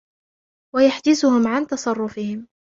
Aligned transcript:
وَيَحْجِزُهُمْ 0.75 1.47
عَنْ 1.47 1.65
تَصَرُّفِهِمْ 1.67 2.47